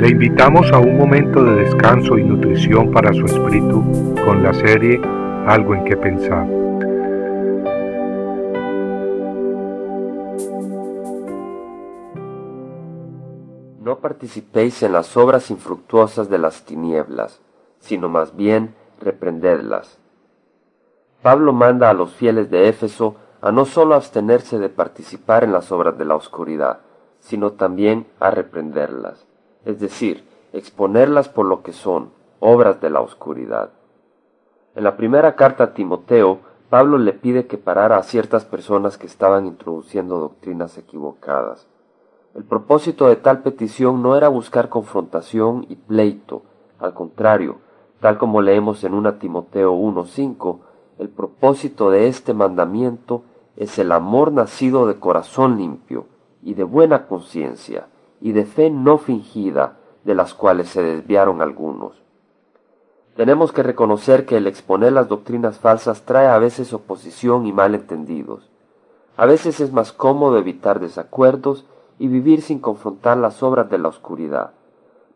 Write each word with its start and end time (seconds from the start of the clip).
Le 0.00 0.08
invitamos 0.08 0.72
a 0.72 0.78
un 0.78 0.96
momento 0.96 1.44
de 1.44 1.56
descanso 1.56 2.16
y 2.16 2.24
nutrición 2.24 2.90
para 2.90 3.12
su 3.12 3.26
espíritu 3.26 3.84
con 4.24 4.42
la 4.42 4.54
serie 4.54 4.98
Algo 5.46 5.74
en 5.74 5.84
que 5.84 5.94
pensar. 5.94 6.46
No 13.82 13.98
participéis 14.00 14.82
en 14.82 14.94
las 14.94 15.18
obras 15.18 15.50
infructuosas 15.50 16.30
de 16.30 16.38
las 16.38 16.64
tinieblas, 16.64 17.42
sino 17.78 18.08
más 18.08 18.34
bien 18.34 18.74
reprendedlas. 19.02 19.98
Pablo 21.20 21.52
manda 21.52 21.90
a 21.90 21.92
los 21.94 22.14
fieles 22.14 22.50
de 22.50 22.70
Éfeso 22.70 23.16
a 23.42 23.52
no 23.52 23.66
sólo 23.66 23.96
abstenerse 23.96 24.58
de 24.58 24.70
participar 24.70 25.44
en 25.44 25.52
las 25.52 25.70
obras 25.70 25.98
de 25.98 26.06
la 26.06 26.14
oscuridad, 26.14 26.80
sino 27.18 27.52
también 27.52 28.06
a 28.18 28.30
reprenderlas, 28.30 29.26
es 29.64 29.80
decir, 29.80 30.24
exponerlas 30.52 31.28
por 31.28 31.46
lo 31.46 31.62
que 31.62 31.72
son, 31.72 32.10
obras 32.40 32.80
de 32.80 32.90
la 32.90 33.00
oscuridad. 33.00 33.70
En 34.74 34.84
la 34.84 34.96
primera 34.96 35.36
carta 35.36 35.64
a 35.64 35.74
Timoteo, 35.74 36.38
Pablo 36.68 36.98
le 36.98 37.12
pide 37.12 37.46
que 37.46 37.58
parara 37.58 37.96
a 37.96 38.02
ciertas 38.02 38.44
personas 38.44 38.96
que 38.96 39.06
estaban 39.06 39.46
introduciendo 39.46 40.18
doctrinas 40.18 40.78
equivocadas. 40.78 41.66
El 42.34 42.44
propósito 42.44 43.08
de 43.08 43.16
tal 43.16 43.42
petición 43.42 44.02
no 44.02 44.16
era 44.16 44.28
buscar 44.28 44.68
confrontación 44.68 45.66
y 45.68 45.74
pleito, 45.74 46.42
al 46.78 46.94
contrario, 46.94 47.58
tal 48.00 48.18
como 48.18 48.40
leemos 48.40 48.84
en 48.84 48.94
1 48.94 49.14
Timoteo 49.14 49.74
1.5, 49.74 50.60
el 50.98 51.08
propósito 51.08 51.90
de 51.90 52.06
este 52.06 52.34
mandamiento 52.34 53.22
es 53.56 53.78
el 53.78 53.90
amor 53.90 54.32
nacido 54.32 54.86
de 54.86 55.00
corazón 55.00 55.58
limpio 55.58 56.06
y 56.42 56.54
de 56.54 56.62
buena 56.62 57.08
conciencia 57.08 57.88
y 58.20 58.32
de 58.32 58.44
fe 58.44 58.70
no 58.70 58.98
fingida 58.98 59.78
de 60.04 60.14
las 60.14 60.34
cuales 60.34 60.68
se 60.68 60.82
desviaron 60.82 61.42
algunos. 61.42 62.00
Tenemos 63.16 63.52
que 63.52 63.62
reconocer 63.62 64.24
que 64.24 64.36
el 64.36 64.46
exponer 64.46 64.92
las 64.92 65.08
doctrinas 65.08 65.58
falsas 65.58 66.02
trae 66.02 66.28
a 66.28 66.38
veces 66.38 66.72
oposición 66.72 67.46
y 67.46 67.52
malentendidos. 67.52 68.48
A 69.16 69.26
veces 69.26 69.60
es 69.60 69.72
más 69.72 69.92
cómodo 69.92 70.38
evitar 70.38 70.80
desacuerdos 70.80 71.66
y 71.98 72.08
vivir 72.08 72.40
sin 72.40 72.60
confrontar 72.60 73.18
las 73.18 73.42
obras 73.42 73.68
de 73.68 73.78
la 73.78 73.88
oscuridad. 73.88 74.52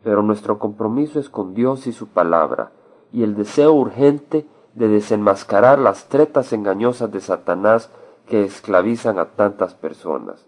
Pero 0.02 0.22
nuestro 0.22 0.58
compromiso 0.58 1.18
es 1.18 1.30
con 1.30 1.54
Dios 1.54 1.86
y 1.86 1.92
su 1.92 2.08
palabra, 2.08 2.72
y 3.10 3.22
el 3.22 3.34
deseo 3.34 3.72
urgente 3.72 4.46
de 4.74 4.88
desenmascarar 4.88 5.78
las 5.78 6.08
tretas 6.08 6.52
engañosas 6.52 7.10
de 7.10 7.20
Satanás 7.20 7.90
que 8.26 8.44
esclavizan 8.44 9.18
a 9.18 9.26
tantas 9.26 9.74
personas. 9.74 10.44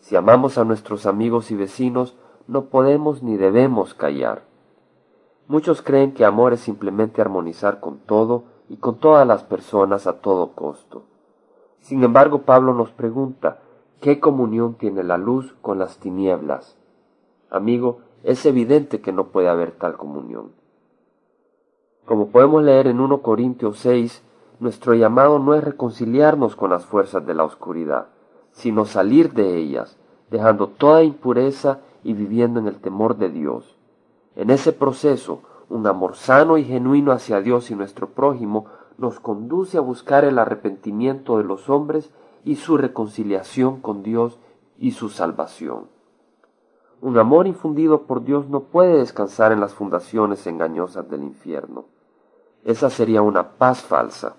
Si 0.00 0.16
amamos 0.16 0.58
a 0.58 0.64
nuestros 0.64 1.06
amigos 1.06 1.50
y 1.50 1.56
vecinos, 1.56 2.16
no 2.48 2.64
podemos 2.64 3.22
ni 3.22 3.36
debemos 3.36 3.94
callar. 3.94 4.42
Muchos 5.46 5.82
creen 5.82 6.12
que 6.12 6.24
amor 6.24 6.52
es 6.52 6.60
simplemente 6.60 7.20
armonizar 7.20 7.80
con 7.80 7.98
todo 7.98 8.44
y 8.68 8.76
con 8.76 8.98
todas 8.98 9.26
las 9.26 9.44
personas 9.44 10.06
a 10.06 10.20
todo 10.20 10.52
costo. 10.52 11.04
Sin 11.80 12.02
embargo, 12.02 12.42
Pablo 12.42 12.74
nos 12.74 12.90
pregunta, 12.90 13.60
¿qué 14.00 14.20
comunión 14.20 14.74
tiene 14.74 15.02
la 15.02 15.18
luz 15.18 15.54
con 15.60 15.78
las 15.78 15.98
tinieblas? 15.98 16.76
Amigo, 17.50 18.00
es 18.22 18.44
evidente 18.46 19.00
que 19.00 19.12
no 19.12 19.28
puede 19.28 19.48
haber 19.48 19.72
tal 19.72 19.96
comunión. 19.96 20.52
Como 22.04 22.28
podemos 22.28 22.62
leer 22.62 22.86
en 22.86 23.00
1 23.00 23.22
Corintios 23.22 23.78
6, 23.78 24.22
nuestro 24.60 24.94
llamado 24.94 25.38
no 25.38 25.54
es 25.54 25.64
reconciliarnos 25.64 26.56
con 26.56 26.70
las 26.70 26.84
fuerzas 26.84 27.26
de 27.26 27.34
la 27.34 27.44
oscuridad, 27.44 28.08
sino 28.52 28.84
salir 28.84 29.32
de 29.32 29.56
ellas, 29.56 29.96
dejando 30.30 30.68
toda 30.68 31.02
impureza 31.02 31.80
y 32.02 32.12
viviendo 32.12 32.60
en 32.60 32.66
el 32.66 32.80
temor 32.80 33.16
de 33.16 33.28
Dios. 33.30 33.76
En 34.36 34.50
ese 34.50 34.72
proceso, 34.72 35.42
un 35.68 35.86
amor 35.86 36.16
sano 36.16 36.58
y 36.58 36.64
genuino 36.64 37.12
hacia 37.12 37.40
Dios 37.40 37.70
y 37.70 37.74
nuestro 37.74 38.10
prójimo 38.10 38.66
nos 38.98 39.20
conduce 39.20 39.78
a 39.78 39.80
buscar 39.80 40.24
el 40.24 40.38
arrepentimiento 40.38 41.38
de 41.38 41.44
los 41.44 41.70
hombres 41.70 42.10
y 42.44 42.56
su 42.56 42.76
reconciliación 42.76 43.80
con 43.80 44.02
Dios 44.02 44.38
y 44.78 44.92
su 44.92 45.08
salvación. 45.08 45.88
Un 47.00 47.18
amor 47.18 47.46
infundido 47.46 48.02
por 48.02 48.24
Dios 48.24 48.48
no 48.48 48.64
puede 48.64 48.98
descansar 48.98 49.52
en 49.52 49.60
las 49.60 49.72
fundaciones 49.72 50.46
engañosas 50.46 51.08
del 51.08 51.22
infierno. 51.22 51.86
Esa 52.62 52.90
sería 52.90 53.22
una 53.22 53.52
paz 53.52 53.80
falsa. 53.80 54.36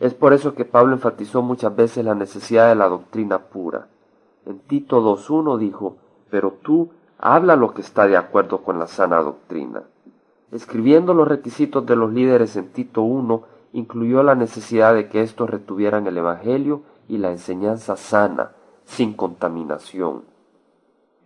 Es 0.00 0.14
por 0.14 0.32
eso 0.32 0.54
que 0.54 0.64
Pablo 0.64 0.94
enfatizó 0.94 1.42
muchas 1.42 1.76
veces 1.76 2.04
la 2.04 2.14
necesidad 2.14 2.70
de 2.70 2.74
la 2.74 2.88
doctrina 2.88 3.38
pura. 3.38 3.88
En 4.46 4.58
Tito 4.60 5.02
2.1 5.02 5.58
dijo, 5.58 5.98
pero 6.30 6.54
tú 6.62 6.88
habla 7.18 7.54
lo 7.54 7.74
que 7.74 7.82
está 7.82 8.06
de 8.08 8.16
acuerdo 8.16 8.62
con 8.62 8.78
la 8.78 8.86
sana 8.86 9.20
doctrina. 9.20 9.82
Escribiendo 10.52 11.12
los 11.12 11.28
requisitos 11.28 11.84
de 11.84 11.96
los 11.96 12.12
líderes 12.14 12.56
en 12.56 12.72
Tito 12.72 13.02
1, 13.02 13.42
incluyó 13.74 14.22
la 14.22 14.34
necesidad 14.34 14.94
de 14.94 15.10
que 15.10 15.20
éstos 15.20 15.50
retuvieran 15.50 16.06
el 16.06 16.16
Evangelio 16.16 16.80
y 17.06 17.18
la 17.18 17.30
enseñanza 17.30 17.96
sana, 17.96 18.52
sin 18.84 19.12
contaminación. 19.12 20.22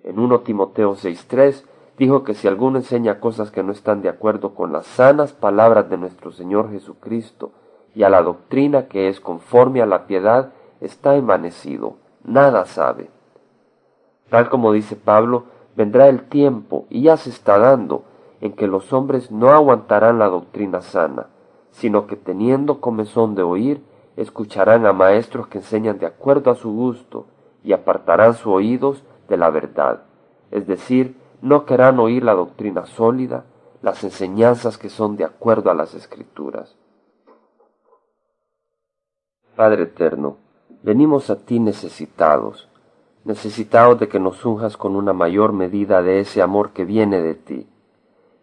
En 0.02 0.18
1 0.18 0.40
Timoteo 0.40 0.96
6.3 0.96 1.62
dijo 1.96 2.24
que 2.24 2.34
si 2.34 2.48
alguno 2.48 2.78
enseña 2.78 3.20
cosas 3.20 3.52
que 3.52 3.62
no 3.62 3.70
están 3.70 4.02
de 4.02 4.08
acuerdo 4.08 4.52
con 4.54 4.72
las 4.72 4.84
sanas 4.84 5.32
palabras 5.32 5.88
de 5.88 5.96
nuestro 5.96 6.32
Señor 6.32 6.70
Jesucristo, 6.72 7.52
y 7.94 8.02
a 8.02 8.08
la 8.08 8.22
doctrina 8.22 8.88
que 8.88 9.08
es 9.08 9.20
conforme 9.20 9.80
a 9.82 9.86
la 9.86 10.06
piedad 10.06 10.52
está 10.80 11.16
envanecido, 11.16 11.96
nada 12.24 12.64
sabe. 12.66 13.10
Tal 14.30 14.48
como 14.48 14.72
dice 14.72 14.96
Pablo, 14.96 15.44
vendrá 15.76 16.08
el 16.08 16.24
tiempo, 16.28 16.86
y 16.90 17.02
ya 17.02 17.16
se 17.16 17.30
está 17.30 17.58
dando, 17.58 18.04
en 18.40 18.52
que 18.52 18.66
los 18.66 18.92
hombres 18.92 19.30
no 19.30 19.50
aguantarán 19.50 20.18
la 20.18 20.28
doctrina 20.28 20.82
sana, 20.82 21.26
sino 21.70 22.06
que 22.06 22.16
teniendo 22.16 22.80
comezón 22.80 23.34
de 23.34 23.42
oír, 23.42 23.82
escucharán 24.16 24.86
a 24.86 24.92
maestros 24.92 25.48
que 25.48 25.58
enseñan 25.58 25.98
de 25.98 26.06
acuerdo 26.06 26.50
a 26.50 26.54
su 26.54 26.72
gusto, 26.72 27.26
y 27.62 27.72
apartarán 27.72 28.34
sus 28.34 28.48
oídos 28.48 29.04
de 29.28 29.36
la 29.36 29.50
verdad, 29.50 30.02
es 30.50 30.66
decir, 30.66 31.16
no 31.40 31.64
querrán 31.64 31.98
oír 31.98 32.22
la 32.24 32.34
doctrina 32.34 32.86
sólida, 32.86 33.44
las 33.82 34.02
enseñanzas 34.04 34.78
que 34.78 34.88
son 34.88 35.16
de 35.16 35.24
acuerdo 35.24 35.70
a 35.70 35.74
las 35.74 35.94
escrituras. 35.94 36.76
Padre 39.54 39.84
eterno, 39.84 40.38
venimos 40.82 41.30
a 41.30 41.36
ti 41.36 41.60
necesitados, 41.60 42.68
necesitados 43.24 44.00
de 44.00 44.08
que 44.08 44.18
nos 44.18 44.44
unjas 44.44 44.76
con 44.76 44.96
una 44.96 45.12
mayor 45.12 45.52
medida 45.52 46.02
de 46.02 46.18
ese 46.18 46.42
amor 46.42 46.70
que 46.70 46.84
viene 46.84 47.22
de 47.22 47.34
ti, 47.34 47.68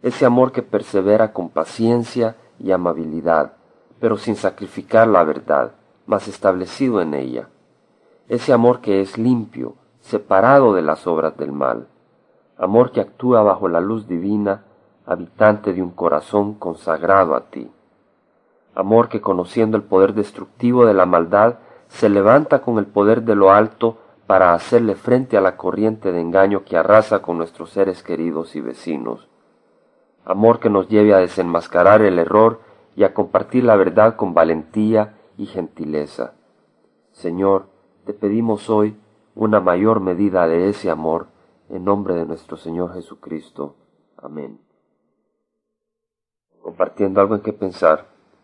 ese 0.04 0.26
amor 0.26 0.54
que 0.54 0.62
persevera 0.62 1.34
con 1.34 1.50
paciencia 1.50 2.38
y 2.60 2.72
amabilidad, 2.72 3.54
pero 4.00 4.16
sin 4.16 4.38
sacrificar 4.38 5.06
la 5.08 5.26
verdad, 5.26 5.74
mas 6.06 6.30
establecido 6.30 7.02
en 7.02 7.14
ella, 7.14 7.50
ese 8.30 8.54
amor 8.54 8.80
que 8.80 9.02
es 9.02 9.18
limpio, 9.18 9.76
separado 10.00 10.74
de 10.74 10.82
las 10.82 11.08
obras 11.08 11.36
del 11.36 11.52
mal, 11.52 11.88
amor 12.58 12.94
que 12.94 13.02
actúa 13.02 13.44
bajo 13.44 13.68
la 13.68 13.82
luz 13.82 14.08
divina, 14.08 14.64
habitante 15.06 15.74
de 15.74 15.82
un 15.82 15.92
corazón 15.92 16.54
consagrado 16.54 17.36
a 17.36 17.50
ti 17.50 17.70
amor 18.76 19.10
que 19.10 19.22
conociendo 19.22 19.78
el 19.78 19.84
poder 19.84 20.14
destructivo 20.14 20.86
de 20.86 20.94
la 20.94 21.06
maldad, 21.06 21.60
se 21.88 22.10
levanta 22.10 22.62
con 22.62 22.78
el 22.78 22.86
poder 22.86 23.24
de 23.24 23.36
lo 23.36 23.52
alto 23.52 23.98
para 24.28 24.54
hacerle 24.54 24.96
frente 24.96 25.38
a 25.38 25.42
la 25.42 25.58
corriente 25.58 26.12
de 26.12 26.22
engaño 26.22 26.64
que 26.64 26.78
arrasa 26.78 27.22
con 27.22 27.38
nuestros 27.38 27.72
seres 27.72 28.02
queridos 28.02 28.56
y 28.56 28.62
vecinos. 28.62 29.28
Amor 30.24 30.60
que 30.60 30.70
nos 30.70 30.88
lleve 30.88 31.14
a 31.14 31.18
desenmascarar 31.18 32.02
el 32.02 32.18
error 32.18 32.62
y 32.96 33.04
a 33.04 33.14
compartir 33.14 33.64
la 33.64 33.76
verdad 33.76 34.16
con 34.16 34.34
valentía 34.34 35.18
y 35.38 35.48
gentileza. 35.48 36.34
Señor, 37.12 37.68
te 38.06 38.14
pedimos 38.14 38.70
hoy 38.70 38.98
una 39.36 39.60
mayor 39.60 40.00
medida 40.00 40.48
de 40.48 40.70
ese 40.70 40.90
amor 40.90 41.28
en 41.70 41.84
nombre 41.84 42.16
de 42.16 42.26
nuestro 42.26 42.58
Señor 42.58 42.94
Jesucristo. 42.94 43.76
Amén. 44.18 44.60
Compartiendo 46.62 47.20
algo 47.20 47.36
en 47.36 47.42
que 47.42 47.54
pensar 47.54 48.11